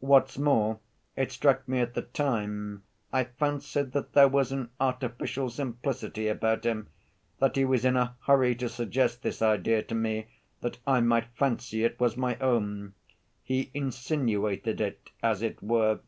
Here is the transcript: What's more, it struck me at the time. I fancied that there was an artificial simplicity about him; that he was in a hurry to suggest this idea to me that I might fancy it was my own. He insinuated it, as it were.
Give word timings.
What's 0.00 0.36
more, 0.36 0.78
it 1.16 1.32
struck 1.32 1.66
me 1.66 1.80
at 1.80 1.94
the 1.94 2.02
time. 2.02 2.82
I 3.14 3.24
fancied 3.24 3.92
that 3.92 4.12
there 4.12 4.28
was 4.28 4.52
an 4.52 4.68
artificial 4.78 5.48
simplicity 5.48 6.28
about 6.28 6.66
him; 6.66 6.88
that 7.38 7.56
he 7.56 7.64
was 7.64 7.86
in 7.86 7.96
a 7.96 8.14
hurry 8.26 8.54
to 8.56 8.68
suggest 8.68 9.22
this 9.22 9.40
idea 9.40 9.82
to 9.84 9.94
me 9.94 10.26
that 10.60 10.76
I 10.86 11.00
might 11.00 11.28
fancy 11.34 11.82
it 11.82 11.98
was 11.98 12.14
my 12.14 12.36
own. 12.40 12.92
He 13.42 13.70
insinuated 13.72 14.82
it, 14.82 15.12
as 15.22 15.40
it 15.40 15.62
were. 15.62 16.00